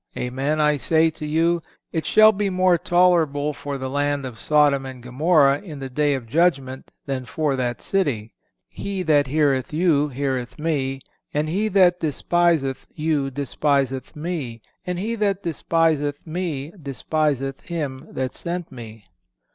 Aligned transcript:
Amen, 0.17 0.59
I 0.59 0.77
say 0.77 1.11
to 1.11 1.27
you, 1.27 1.61
it 1.91 2.07
shall 2.07 2.31
be 2.31 2.49
more 2.49 2.75
tolerable 2.75 3.53
for 3.53 3.77
the 3.77 3.87
land 3.87 4.25
of 4.25 4.39
Sodom 4.39 4.83
and 4.83 5.03
Gomorrha 5.03 5.61
in 5.61 5.77
the 5.77 5.91
day 5.91 6.15
of 6.15 6.25
judgment 6.25 6.89
than 7.05 7.23
for 7.23 7.55
that 7.55 7.83
city."(494) 7.83 8.31
"He 8.69 9.03
that 9.03 9.27
heareth 9.27 9.71
you 9.71 10.07
heareth 10.07 10.57
Me; 10.57 11.01
and 11.35 11.47
he 11.47 11.67
that 11.67 11.99
despiseth 11.99 12.87
you 12.95 13.29
despiseth 13.29 14.15
Me; 14.15 14.63
and 14.87 14.97
he 14.97 15.13
that 15.13 15.43
despiseth 15.43 16.25
Me 16.25 16.73
despiseth 16.81 17.61
Him 17.67 18.07
that 18.09 18.33
sent 18.33 18.71
Me." 18.71 19.05